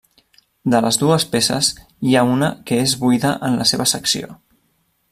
De 0.73 0.79
les 0.85 0.97
dues 1.01 1.25
peces, 1.35 1.69
hi 2.09 2.15
ha 2.21 2.25
una 2.37 2.51
que 2.71 2.83
és 2.87 2.99
buida 3.05 3.35
en 3.51 3.63
la 3.63 3.69
seva 3.75 3.89
secció. 3.97 4.35